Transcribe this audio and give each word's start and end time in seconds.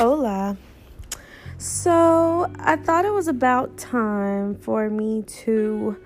Hola. 0.00 0.56
So, 1.58 2.50
I 2.58 2.76
thought 2.76 3.04
it 3.04 3.12
was 3.12 3.28
about 3.28 3.76
time 3.76 4.54
for 4.54 4.88
me 4.88 5.24
to 5.44 5.98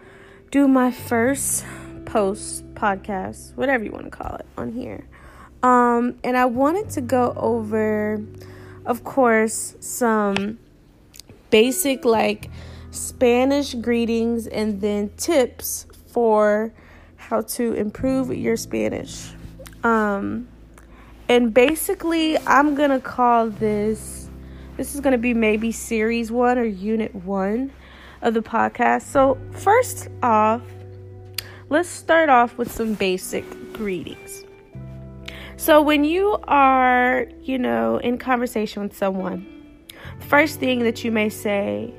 do 0.50 0.66
my 0.66 0.90
first 0.90 1.64
post 2.04 2.64
podcast, 2.74 3.54
whatever 3.54 3.84
you 3.84 3.92
want 3.92 4.06
to 4.06 4.10
call 4.10 4.34
it, 4.34 4.46
on 4.58 4.72
here. 4.72 5.06
Um, 5.62 6.18
and 6.24 6.36
I 6.36 6.46
wanted 6.46 6.90
to 6.90 7.02
go 7.02 7.34
over, 7.36 8.20
of 8.84 9.04
course, 9.04 9.76
some 9.78 10.58
basic 11.50 12.04
like 12.04 12.50
Spanish 12.90 13.74
greetings 13.74 14.48
and 14.48 14.80
then 14.80 15.12
tips 15.16 15.86
for 16.08 16.74
how 17.14 17.42
to 17.42 17.74
improve 17.74 18.36
your 18.36 18.56
Spanish. 18.56 19.30
Um, 19.84 20.48
and 21.28 21.54
basically, 21.54 22.38
I'm 22.40 22.74
gonna 22.74 23.00
call 23.00 23.48
this. 23.48 24.28
This 24.76 24.94
is 24.94 25.00
gonna 25.00 25.18
be 25.18 25.32
maybe 25.32 25.72
series 25.72 26.30
one 26.30 26.58
or 26.58 26.64
unit 26.64 27.14
one 27.14 27.72
of 28.20 28.34
the 28.34 28.42
podcast. 28.42 29.02
So, 29.02 29.38
first 29.52 30.08
off, 30.22 30.60
let's 31.70 31.88
start 31.88 32.28
off 32.28 32.58
with 32.58 32.70
some 32.70 32.94
basic 32.94 33.44
greetings. 33.72 34.44
So, 35.56 35.80
when 35.80 36.04
you 36.04 36.36
are, 36.44 37.26
you 37.42 37.58
know, 37.58 37.96
in 37.98 38.18
conversation 38.18 38.82
with 38.82 38.94
someone, 38.94 39.46
the 40.18 40.26
first 40.26 40.60
thing 40.60 40.80
that 40.80 41.04
you 41.04 41.10
may 41.10 41.30
say 41.30 41.94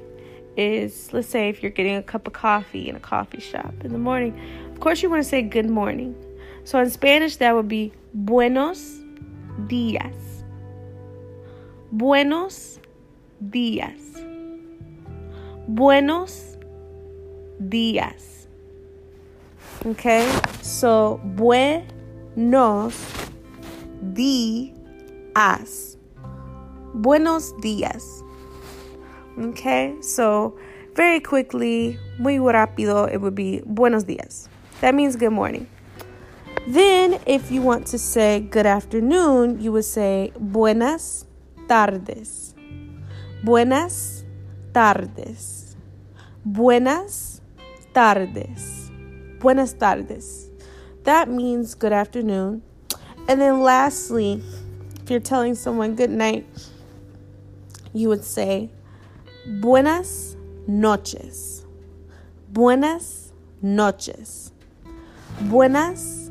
is 0.56 1.12
let's 1.14 1.28
say 1.28 1.50
if 1.50 1.64
you're 1.64 1.72
getting 1.72 1.96
a 1.96 2.04
cup 2.04 2.28
of 2.28 2.34
coffee 2.34 2.88
in 2.88 2.96
a 2.96 3.00
coffee 3.00 3.42
shop 3.42 3.74
in 3.84 3.92
the 3.92 3.98
morning, 3.98 4.40
of 4.72 4.80
course, 4.80 5.02
you 5.02 5.10
want 5.10 5.24
to 5.24 5.28
say 5.28 5.42
good 5.42 5.70
morning. 5.70 6.16
So, 6.64 6.80
in 6.80 6.92
Spanish, 6.92 7.38
that 7.38 7.56
would 7.56 7.68
be 7.68 7.92
buenos 8.14 9.02
días. 9.68 10.44
Buenos 11.92 12.80
días. 13.40 14.00
Buenos 15.68 16.58
días. 17.60 18.48
Okay, 19.86 20.26
so 20.62 21.20
buenos 21.36 22.94
días. 24.14 25.98
Buenos 26.94 27.54
días. 27.62 28.24
Okay, 29.38 29.96
so 30.02 30.56
very 30.96 31.20
quickly, 31.20 32.00
muy 32.18 32.40
rápido, 32.40 33.08
it 33.12 33.20
would 33.22 33.36
be 33.36 33.62
buenos 33.66 34.06
días. 34.06 34.50
That 34.82 34.96
means 34.96 35.16
good 35.16 35.34
morning. 35.34 35.68
Then, 36.68 37.20
if 37.28 37.52
you 37.52 37.62
want 37.62 37.86
to 37.88 38.00
say 38.00 38.40
good 38.40 38.66
afternoon, 38.66 39.62
you 39.62 39.72
would 39.72 39.86
say 39.86 40.32
buenas 40.40 41.26
tardes. 41.68 42.56
Buenas 43.44 44.24
tardes. 44.74 45.76
Buenas 46.44 47.42
tardes. 47.94 48.92
Buenas 49.40 49.74
tardes. 49.74 50.50
That 51.04 51.30
means 51.30 51.76
good 51.76 51.94
afternoon. 51.94 52.64
And 53.28 53.40
then, 53.40 53.62
lastly, 53.62 54.42
if 55.04 55.12
you're 55.12 55.20
telling 55.20 55.54
someone 55.54 55.94
good 55.94 56.10
night, 56.10 56.48
you 57.94 58.10
would 58.10 58.24
say 58.24 58.72
buenas 59.62 60.36
noches. 60.66 61.64
Buenas 62.52 63.34
noches. 63.62 64.52
Buenas 65.42 66.25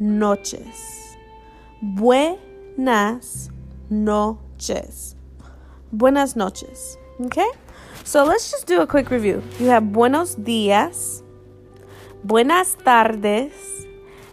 noches. 0.00 1.16
Buenas 1.82 3.50
noches. 3.90 5.14
Buenas 5.92 6.34
noches. 6.34 6.96
Okay? 7.20 7.48
So 8.04 8.24
let's 8.24 8.50
just 8.50 8.66
do 8.66 8.80
a 8.80 8.86
quick 8.86 9.10
review. 9.10 9.42
You 9.58 9.66
have 9.66 9.92
buenos 9.92 10.34
días, 10.36 11.22
buenas 12.24 12.76
tardes, 12.82 13.86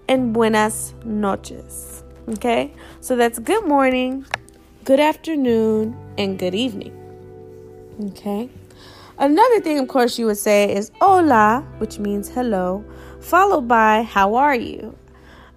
and 0.08 0.34
buenas 0.34 0.94
noches. 1.04 2.04
Okay? 2.30 2.74
So 3.02 3.16
that's 3.16 3.40
good 3.40 3.68
morning, 3.68 4.26
good 4.86 5.00
afternoon, 5.00 5.96
and 6.18 6.40
good 6.40 6.56
evening. 6.56 6.94
Okay? 8.12 8.50
Another 9.20 9.60
thing, 9.60 9.80
of 9.80 9.88
course, 9.88 10.18
you 10.18 10.28
would 10.28 10.38
say 10.38 10.74
is 10.74 10.92
hola, 11.02 11.66
which 11.80 12.00
means 12.00 12.30
hello, 12.30 12.86
followed 13.20 13.68
by 13.68 14.04
how 14.04 14.36
are 14.36 14.56
you? 14.56 14.96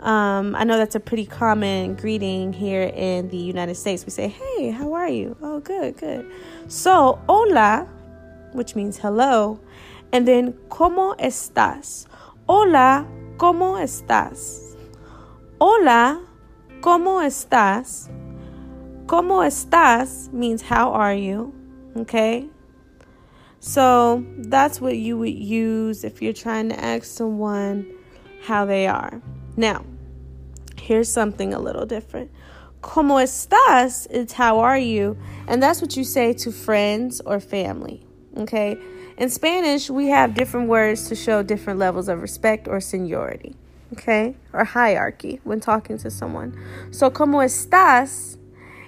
Um, 0.01 0.57
I 0.57 0.65
know 0.65 0.79
that's 0.79 0.95
a 0.95 1.01
pretty 1.01 1.27
common 1.27 1.95
greeting 1.95 2.55
here 2.55 2.85
in 2.85 3.29
the 3.29 3.37
United 3.37 3.75
States. 3.75 4.07
We 4.07 4.11
say, 4.11 4.29
Hey, 4.29 4.71
how 4.71 4.95
are 4.95 5.09
you? 5.09 5.37
Oh, 5.43 5.61
good, 5.61 5.99
good. 5.99 6.31
So, 6.69 7.21
hola, 7.29 7.87
which 8.53 8.75
means 8.75 8.97
hello, 8.97 9.61
and 10.13 10.27
then, 10.27 10.55
¿Cómo 10.71 11.17
estás? 11.19 12.07
Hola, 12.49 13.07
¿cómo 13.37 13.79
estás? 13.79 14.75
Hola, 15.61 16.21
¿cómo 16.81 17.23
estás? 17.23 18.09
¿Cómo 19.07 19.45
estás 19.45 20.33
means 20.33 20.63
how 20.63 20.93
are 20.93 21.15
you? 21.15 21.53
Okay? 21.97 22.49
So, 23.59 24.25
that's 24.39 24.81
what 24.81 24.97
you 24.97 25.19
would 25.19 25.35
use 25.35 26.05
if 26.05 26.23
you're 26.23 26.33
trying 26.33 26.71
to 26.71 26.83
ask 26.83 27.05
someone 27.05 27.87
how 28.43 28.65
they 28.65 28.87
are. 28.87 29.21
Now, 29.57 29.85
here's 30.77 31.11
something 31.11 31.53
a 31.53 31.59
little 31.59 31.87
different. 31.87 32.31
¿Cómo 32.83 33.21
estás? 33.23 34.07
It's 34.11 34.33
how 34.33 34.61
are 34.61 34.79
you? 34.79 35.19
And 35.47 35.63
that's 35.63 35.81
what 35.83 35.97
you 35.97 36.05
say 36.05 36.33
to 36.35 36.51
friends 36.51 37.21
or 37.21 37.41
family. 37.41 38.03
Okay? 38.37 38.77
In 39.19 39.29
Spanish, 39.29 39.91
we 39.91 40.09
have 40.09 40.35
different 40.35 40.69
words 40.69 41.09
to 41.09 41.15
show 41.15 41.43
different 41.43 41.79
levels 41.79 42.09
of 42.09 42.23
respect 42.23 42.69
or 42.69 42.81
seniority. 42.81 43.55
Okay? 43.93 44.35
Or 44.53 44.65
hierarchy 44.65 45.41
when 45.45 45.61
talking 45.61 45.99
to 45.99 46.11
someone. 46.11 46.59
So, 46.91 47.11
¿cómo 47.11 47.45
estás? 47.45 48.39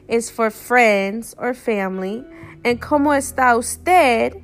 is 0.09 0.31
for 0.31 0.51
friends 0.51 1.35
or 1.39 1.55
family. 1.55 2.25
And 2.65 2.81
¿cómo 2.81 3.17
está 3.17 3.57
usted? 3.57 4.43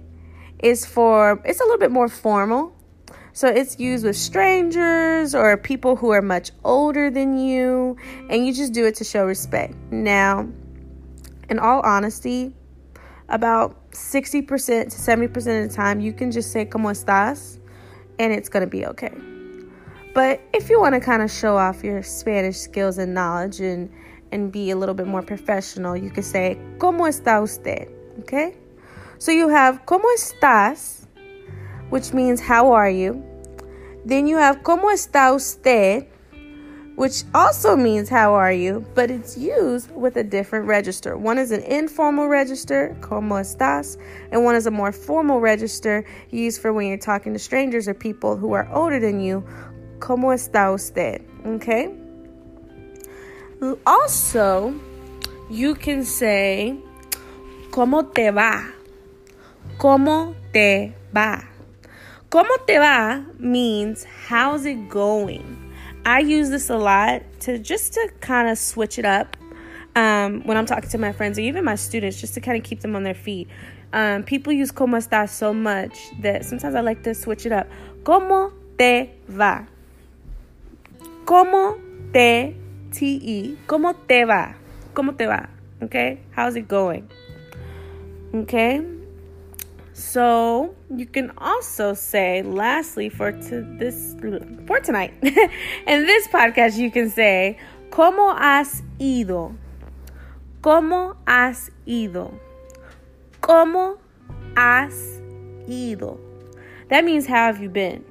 is 0.60 0.84
for, 0.84 1.40
it's 1.44 1.60
a 1.60 1.64
little 1.64 1.78
bit 1.78 1.90
more 1.90 2.08
formal. 2.08 2.74
So 3.38 3.46
it's 3.46 3.78
used 3.78 4.04
with 4.04 4.16
strangers 4.16 5.32
or 5.32 5.56
people 5.56 5.94
who 5.94 6.10
are 6.10 6.20
much 6.20 6.50
older 6.64 7.08
than 7.08 7.38
you, 7.38 7.96
and 8.28 8.44
you 8.44 8.52
just 8.52 8.72
do 8.72 8.84
it 8.84 8.96
to 8.96 9.04
show 9.04 9.26
respect. 9.26 9.76
Now, 9.92 10.48
in 11.48 11.60
all 11.60 11.80
honesty, 11.82 12.52
about 13.28 13.92
60% 13.92 14.44
to 14.48 14.88
70% 14.88 15.36
of 15.36 15.70
the 15.70 15.72
time, 15.72 16.00
you 16.00 16.12
can 16.12 16.32
just 16.32 16.50
say, 16.50 16.66
¿Cómo 16.66 16.90
estás? 16.90 17.60
and 18.18 18.32
it's 18.32 18.48
going 18.48 18.64
to 18.64 18.66
be 18.68 18.84
okay. 18.86 19.14
But 20.14 20.40
if 20.52 20.68
you 20.68 20.80
want 20.80 20.96
to 20.96 21.00
kind 21.00 21.22
of 21.22 21.30
show 21.30 21.56
off 21.56 21.84
your 21.84 22.02
Spanish 22.02 22.56
skills 22.56 22.98
and 22.98 23.14
knowledge 23.14 23.60
and, 23.60 23.88
and 24.32 24.50
be 24.50 24.72
a 24.72 24.76
little 24.76 24.96
bit 24.96 25.06
more 25.06 25.22
professional, 25.22 25.96
you 25.96 26.10
can 26.10 26.24
say, 26.24 26.58
¿Cómo 26.78 27.06
está 27.06 27.40
usted? 27.40 27.88
Okay? 28.18 28.56
So 29.18 29.30
you 29.30 29.48
have, 29.48 29.86
¿Cómo 29.86 30.06
estás? 30.16 31.06
Which 31.90 32.12
means 32.12 32.40
how 32.40 32.72
are 32.72 32.90
you? 32.90 33.24
Then 34.04 34.26
you 34.26 34.36
have 34.36 34.62
¿Cómo 34.62 34.92
está 34.92 35.34
usted? 35.34 36.06
which 36.98 37.22
also 37.32 37.76
means 37.76 38.08
how 38.08 38.34
are 38.34 38.52
you, 38.52 38.84
but 38.96 39.08
it's 39.08 39.38
used 39.38 39.88
with 39.94 40.16
a 40.16 40.24
different 40.24 40.66
register. 40.66 41.16
One 41.16 41.38
is 41.38 41.52
an 41.52 41.62
informal 41.62 42.26
register, 42.26 42.96
¿Cómo 43.00 43.38
estás? 43.38 43.96
And 44.32 44.42
one 44.42 44.56
is 44.56 44.66
a 44.66 44.72
more 44.72 44.90
formal 44.90 45.38
register 45.40 46.04
used 46.32 46.60
for 46.60 46.72
when 46.72 46.88
you're 46.88 46.98
talking 46.98 47.32
to 47.34 47.38
strangers 47.38 47.86
or 47.86 47.94
people 47.94 48.36
who 48.36 48.52
are 48.52 48.68
older 48.72 48.98
than 48.98 49.20
you. 49.20 49.44
¿Cómo 50.00 50.34
está 50.34 50.74
usted? 50.74 51.24
Okay? 51.46 51.88
Also, 53.86 54.74
you 55.48 55.76
can 55.76 56.04
say 56.04 56.76
¿Cómo 57.70 58.12
te 58.12 58.32
va? 58.32 58.72
¿Cómo 59.78 60.34
te 60.52 60.96
va? 61.14 61.44
¿Cómo 62.30 62.50
te 62.66 62.78
va 62.78 63.24
means 63.38 64.04
how's 64.04 64.66
it 64.66 64.90
going? 64.90 65.72
I 66.04 66.18
use 66.18 66.50
this 66.50 66.68
a 66.68 66.76
lot 66.76 67.22
to 67.40 67.58
just 67.58 67.94
to 67.94 68.10
kind 68.20 68.50
of 68.50 68.58
switch 68.58 68.98
it 68.98 69.06
up 69.06 69.34
um, 69.96 70.42
when 70.44 70.58
I'm 70.58 70.66
talking 70.66 70.90
to 70.90 70.98
my 70.98 71.10
friends 71.12 71.38
or 71.38 71.40
even 71.40 71.64
my 71.64 71.74
students, 71.74 72.20
just 72.20 72.34
to 72.34 72.40
kind 72.40 72.58
of 72.58 72.64
keep 72.64 72.80
them 72.80 72.94
on 72.94 73.02
their 73.02 73.14
feet. 73.14 73.48
Um, 73.94 74.24
people 74.24 74.52
use 74.52 74.70
¿Cómo 74.70 74.98
estás 74.98 75.30
so 75.30 75.54
much 75.54 75.96
that 76.20 76.44
sometimes 76.44 76.74
I 76.74 76.80
like 76.80 77.02
to 77.04 77.14
switch 77.14 77.46
it 77.46 77.52
up. 77.52 77.66
¿Cómo 78.02 78.52
te 78.76 79.10
va? 79.30 79.66
¿Cómo 81.24 81.80
te 82.12 82.54
te? 82.92 83.56
¿Cómo 83.66 83.94
te 84.06 84.24
va? 84.26 84.54
¿Cómo 84.92 85.16
te 85.16 85.26
va? 85.26 85.48
Okay, 85.82 86.20
how's 86.32 86.56
it 86.56 86.68
going? 86.68 87.08
Okay. 88.34 88.97
So 89.98 90.76
you 90.94 91.06
can 91.06 91.32
also 91.38 91.92
say, 91.92 92.42
lastly, 92.42 93.08
for 93.08 93.32
to 93.32 93.62
this 93.80 94.14
for 94.64 94.78
tonight, 94.78 95.12
in 95.22 96.06
this 96.06 96.28
podcast, 96.28 96.76
you 96.76 96.88
can 96.92 97.10
say, 97.10 97.58
"Cómo 97.90 98.38
has 98.38 98.84
ido? 99.00 99.56
¿Cómo 100.62 101.16
has 101.26 101.72
ido? 101.84 102.32
¿Cómo 103.42 103.98
has 104.54 105.20
ido? 105.66 106.20
That 106.90 107.04
means 107.04 107.26
how 107.26 107.46
have 107.46 107.60
you 107.60 107.68
been? 107.68 108.04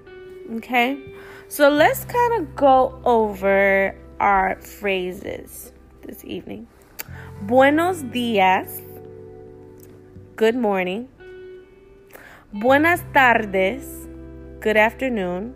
Okay? 0.57 0.99
So 1.47 1.69
let's 1.69 2.03
kind 2.03 2.41
of 2.41 2.53
go 2.53 2.99
over 3.05 3.95
our 4.19 4.59
phrases 4.59 5.71
this 6.01 6.25
evening. 6.25 6.67
Buenos 7.43 8.03
días. 8.03 8.81
Good 10.35 10.55
morning. 10.55 11.07
Buenas 12.53 13.03
tardes. 13.11 14.07
Good 14.61 14.77
afternoon. 14.77 15.53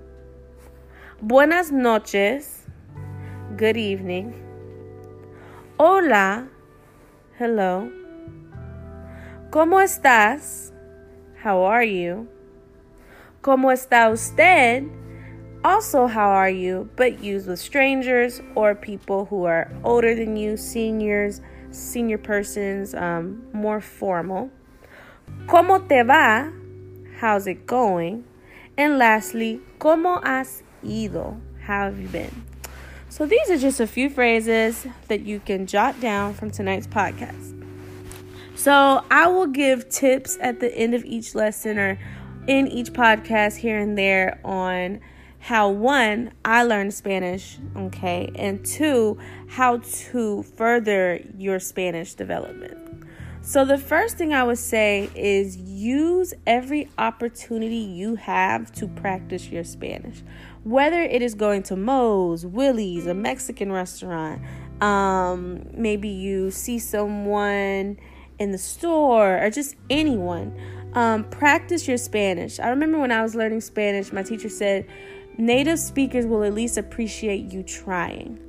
Buenas 1.21 1.71
noches. 1.71 2.65
Good 3.55 3.77
evening. 3.77 4.33
Hola. 5.79 6.49
Hello. 7.39 7.89
¿Cómo 9.51 9.79
estás? 9.79 10.73
How 11.41 11.63
are 11.63 11.85
you? 11.85 12.27
¿Cómo 13.41 13.71
está 13.71 14.11
usted? 14.11 14.83
Also, 15.63 16.07
how 16.07 16.29
are 16.29 16.51
you? 16.51 16.89
But 16.97 17.23
used 17.23 17.47
with 17.47 17.59
strangers 17.59 18.41
or 18.53 18.75
people 18.75 19.23
who 19.23 19.45
are 19.45 19.71
older 19.85 20.13
than 20.13 20.35
you, 20.35 20.57
seniors, 20.57 21.39
senior 21.69 22.17
persons, 22.17 22.93
um, 22.93 23.43
more 23.53 23.79
formal. 23.79 24.49
¿Cómo 25.47 25.87
te 25.87 26.03
va? 26.03 26.51
How's 27.21 27.45
it 27.45 27.67
going? 27.67 28.23
And 28.75 28.97
lastly, 28.97 29.61
¿Cómo 29.77 30.23
has 30.23 30.63
ido? 30.83 31.39
How 31.67 31.83
have 31.85 31.99
you 31.99 32.07
been? 32.07 32.47
So 33.09 33.27
these 33.27 33.47
are 33.51 33.59
just 33.59 33.79
a 33.79 33.85
few 33.85 34.09
phrases 34.09 34.87
that 35.07 35.21
you 35.21 35.39
can 35.39 35.67
jot 35.67 36.01
down 36.01 36.33
from 36.33 36.49
tonight's 36.49 36.87
podcast. 36.87 37.63
So 38.55 39.05
I 39.11 39.27
will 39.27 39.45
give 39.45 39.87
tips 39.87 40.39
at 40.41 40.61
the 40.61 40.75
end 40.75 40.95
of 40.95 41.05
each 41.05 41.35
lesson 41.35 41.77
or 41.77 41.99
in 42.47 42.65
each 42.65 42.91
podcast 42.91 43.57
here 43.57 43.77
and 43.77 43.95
there 43.95 44.39
on 44.43 44.99
how 45.37 45.69
one, 45.69 46.31
I 46.43 46.63
learned 46.63 46.95
Spanish, 46.95 47.59
okay, 47.77 48.31
and 48.33 48.65
two, 48.65 49.19
how 49.47 49.77
to 49.77 50.41
further 50.41 51.19
your 51.37 51.59
Spanish 51.59 52.15
development. 52.15 52.80
So, 53.43 53.65
the 53.65 53.79
first 53.79 54.17
thing 54.17 54.33
I 54.35 54.43
would 54.43 54.59
say 54.59 55.09
is 55.15 55.57
use 55.57 56.31
every 56.45 56.87
opportunity 56.99 57.75
you 57.75 58.15
have 58.15 58.71
to 58.73 58.87
practice 58.87 59.49
your 59.49 59.63
Spanish. 59.63 60.21
Whether 60.63 61.01
it 61.01 61.23
is 61.23 61.33
going 61.33 61.63
to 61.63 61.75
Moe's, 61.75 62.45
Willie's, 62.45 63.07
a 63.07 63.15
Mexican 63.15 63.71
restaurant, 63.71 64.43
um, 64.79 65.65
maybe 65.73 66.07
you 66.07 66.51
see 66.51 66.77
someone 66.77 67.97
in 68.37 68.51
the 68.51 68.59
store, 68.59 69.43
or 69.43 69.49
just 69.49 69.75
anyone. 69.89 70.55
Um, 70.93 71.23
practice 71.25 71.87
your 71.87 71.97
Spanish. 71.97 72.59
I 72.59 72.67
remember 72.69 72.99
when 72.99 73.11
I 73.11 73.23
was 73.23 73.33
learning 73.33 73.61
Spanish, 73.61 74.13
my 74.13 74.21
teacher 74.21 74.49
said, 74.49 74.85
native 75.39 75.79
speakers 75.79 76.27
will 76.27 76.43
at 76.43 76.53
least 76.53 76.77
appreciate 76.77 77.51
you 77.51 77.63
trying. 77.63 78.39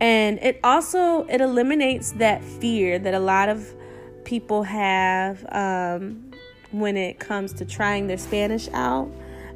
And 0.00 0.38
it 0.42 0.58
also 0.64 1.24
it 1.24 1.40
eliminates 1.40 2.12
that 2.12 2.42
fear 2.42 2.98
that 2.98 3.14
a 3.14 3.20
lot 3.20 3.48
of 3.48 3.74
people 4.30 4.62
have 4.62 5.44
um, 5.50 6.30
when 6.70 6.96
it 6.96 7.18
comes 7.18 7.52
to 7.52 7.64
trying 7.64 8.06
their 8.06 8.16
Spanish 8.16 8.68
out. 8.72 9.12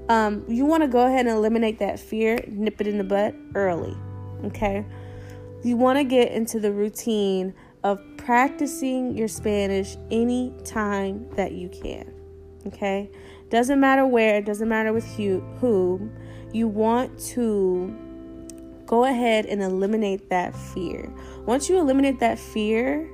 Um, 0.08 0.44
you 0.48 0.66
want 0.66 0.82
to 0.82 0.88
go 0.88 1.06
ahead 1.06 1.26
and 1.26 1.36
eliminate 1.36 1.78
that 1.78 2.00
fear, 2.00 2.40
nip 2.48 2.80
it 2.80 2.88
in 2.88 2.98
the 2.98 3.04
butt 3.04 3.36
early. 3.54 3.96
Okay, 4.46 4.84
you 5.62 5.76
want 5.76 5.98
to 5.98 6.04
get 6.04 6.32
into 6.32 6.58
the 6.58 6.72
routine 6.72 7.54
of 7.84 8.02
practicing 8.16 9.16
your 9.16 9.28
Spanish 9.28 9.96
any 10.10 10.52
time 10.64 11.30
that 11.36 11.52
you 11.52 11.68
can. 11.68 12.12
Okay, 12.66 13.08
doesn't 13.50 13.78
matter 13.78 14.04
where, 14.04 14.38
it 14.38 14.44
doesn't 14.44 14.68
matter 14.68 14.92
with 14.92 15.06
who, 15.14 15.40
who 15.60 16.10
you 16.52 16.66
want 16.66 17.16
to 17.20 17.96
go 18.86 19.04
ahead 19.04 19.46
and 19.46 19.62
eliminate 19.62 20.28
that 20.30 20.54
fear. 20.54 21.10
Once 21.46 21.68
you 21.68 21.78
eliminate 21.78 22.18
that 22.18 22.38
fear, 22.38 23.08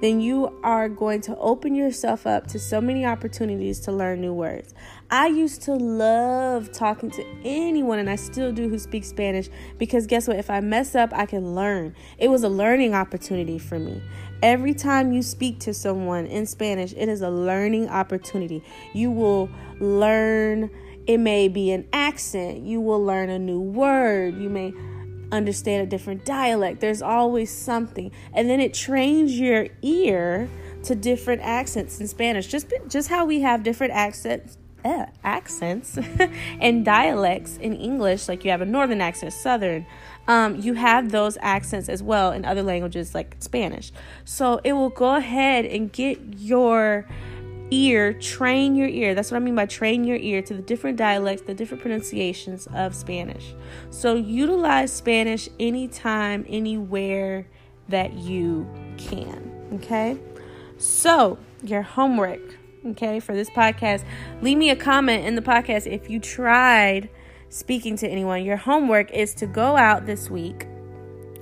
then 0.00 0.20
you 0.20 0.56
are 0.62 0.88
going 0.88 1.20
to 1.22 1.36
open 1.38 1.74
yourself 1.74 2.26
up 2.26 2.46
to 2.48 2.58
so 2.58 2.80
many 2.80 3.04
opportunities 3.04 3.80
to 3.80 3.92
learn 3.92 4.20
new 4.20 4.32
words. 4.32 4.74
I 5.10 5.26
used 5.26 5.62
to 5.62 5.74
love 5.74 6.70
talking 6.70 7.10
to 7.12 7.24
anyone, 7.44 7.98
and 7.98 8.10
I 8.10 8.16
still 8.16 8.52
do, 8.52 8.68
who 8.68 8.78
speaks 8.78 9.08
Spanish 9.08 9.48
because 9.78 10.06
guess 10.06 10.28
what? 10.28 10.36
If 10.36 10.50
I 10.50 10.60
mess 10.60 10.94
up, 10.94 11.10
I 11.12 11.26
can 11.26 11.54
learn. 11.54 11.94
It 12.18 12.28
was 12.28 12.42
a 12.42 12.48
learning 12.48 12.94
opportunity 12.94 13.58
for 13.58 13.78
me. 13.78 14.02
Every 14.42 14.74
time 14.74 15.12
you 15.12 15.22
speak 15.22 15.58
to 15.60 15.74
someone 15.74 16.26
in 16.26 16.46
Spanish, 16.46 16.92
it 16.96 17.08
is 17.08 17.22
a 17.22 17.30
learning 17.30 17.88
opportunity. 17.88 18.62
You 18.92 19.10
will 19.10 19.50
learn, 19.80 20.70
it 21.06 21.18
may 21.18 21.48
be 21.48 21.72
an 21.72 21.88
accent, 21.92 22.60
you 22.60 22.80
will 22.80 23.02
learn 23.02 23.30
a 23.30 23.38
new 23.38 23.60
word, 23.60 24.36
you 24.36 24.48
may 24.48 24.72
understand 25.32 25.82
a 25.82 25.86
different 25.86 26.24
dialect. 26.24 26.80
There's 26.80 27.02
always 27.02 27.50
something. 27.50 28.10
And 28.32 28.48
then 28.48 28.60
it 28.60 28.74
trains 28.74 29.38
your 29.38 29.68
ear 29.82 30.48
to 30.84 30.94
different 30.94 31.42
accents 31.42 32.00
in 32.00 32.08
Spanish. 32.08 32.46
Just 32.46 32.72
just 32.88 33.08
how 33.08 33.24
we 33.24 33.40
have 33.40 33.62
different 33.62 33.92
accents 33.92 34.58
uh, 34.84 35.06
accents 35.24 35.98
and 36.60 36.84
dialects 36.84 37.56
in 37.56 37.74
English, 37.74 38.28
like 38.28 38.44
you 38.44 38.50
have 38.50 38.60
a 38.60 38.66
northern 38.66 39.00
accent, 39.00 39.32
southern. 39.32 39.86
Um, 40.26 40.56
you 40.56 40.74
have 40.74 41.10
those 41.10 41.38
accents 41.40 41.88
as 41.88 42.02
well 42.02 42.32
in 42.32 42.44
other 42.44 42.62
languages 42.62 43.14
like 43.14 43.36
Spanish. 43.38 43.92
So 44.24 44.60
it 44.62 44.74
will 44.74 44.90
go 44.90 45.16
ahead 45.16 45.64
and 45.64 45.90
get 45.90 46.18
your 46.36 47.06
ear, 47.70 48.12
train 48.14 48.74
your 48.74 48.88
ear. 48.88 49.14
That's 49.14 49.30
what 49.30 49.36
I 49.36 49.40
mean 49.40 49.54
by 49.54 49.66
train 49.66 50.04
your 50.04 50.16
ear 50.16 50.42
to 50.42 50.54
the 50.54 50.62
different 50.62 50.96
dialects, 50.96 51.42
the 51.42 51.54
different 51.54 51.82
pronunciations 51.82 52.66
of 52.74 52.94
Spanish. 52.94 53.54
So 53.90 54.14
utilize 54.14 54.92
Spanish 54.92 55.48
anytime, 55.58 56.44
anywhere 56.48 57.46
that 57.88 58.14
you 58.14 58.68
can. 58.96 59.52
Okay? 59.74 60.18
So, 60.76 61.38
your 61.62 61.82
homework, 61.82 62.40
okay, 62.86 63.18
for 63.18 63.34
this 63.34 63.50
podcast, 63.50 64.04
leave 64.42 64.58
me 64.58 64.70
a 64.70 64.76
comment 64.76 65.26
in 65.26 65.34
the 65.34 65.42
podcast 65.42 65.86
if 65.86 66.08
you 66.08 66.20
tried 66.20 67.10
speaking 67.48 67.96
to 67.96 68.08
anyone. 68.08 68.44
Your 68.44 68.56
homework 68.56 69.10
is 69.10 69.34
to 69.34 69.46
go 69.46 69.76
out 69.76 70.06
this 70.06 70.30
week 70.30 70.66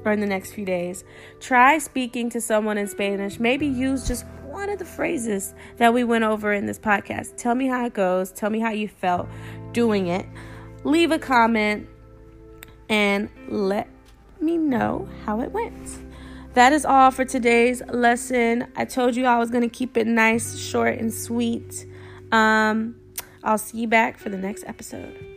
or 0.05 0.13
in 0.13 0.21
the 0.21 0.27
next 0.27 0.53
few 0.53 0.65
days. 0.65 1.05
Try 1.41 1.79
speaking 1.79 2.31
to 2.31 2.41
someone 2.41 2.79
in 2.79 2.87
Spanish. 2.87 3.39
Maybe 3.39 3.67
use 3.67 4.07
just 4.07 4.25
one 4.57 4.71
of 4.71 4.79
the 4.79 4.87
phrases 4.87 5.55
that 5.77 5.93
we 5.93 6.03
went 6.03 6.25
over 6.25 6.51
in 6.51 6.65
this 6.65 6.79
podcast. 6.79 7.37
Tell 7.37 7.55
me 7.55 7.67
how 7.67 7.85
it 7.85 7.93
goes. 7.93 8.33
Tell 8.33 8.49
me 8.49 8.59
how 8.59 8.71
you 8.71 8.89
felt 8.89 9.29
doing 9.73 10.07
it. 10.07 10.25
Leave 10.83 11.11
a 11.11 11.19
comment 11.19 11.87
and 12.89 13.29
let 13.49 13.87
me 14.41 14.57
know 14.57 15.07
how 15.27 15.43
it 15.43 15.53
went. 15.53 15.99
That 16.55 16.73
is 16.73 16.87
all 16.87 17.11
for 17.11 17.27
today's 17.27 17.83
lesson. 17.89 18.67
I 18.77 18.87
told 18.87 19.15
you 19.15 19.27
I 19.27 19.39
was 19.39 19.51
going 19.51 19.63
to 19.63 19.69
keep 19.69 19.95
it 19.99 20.07
nice, 20.07 20.59
short, 20.59 20.99
and 20.99 21.13
sweet. 21.13 21.87
Um, 22.33 22.97
I'll 23.45 23.59
see 23.59 23.81
you 23.81 23.89
back 23.89 24.17
for 24.17 24.31
the 24.31 24.39
next 24.39 24.65
episode. 24.67 25.36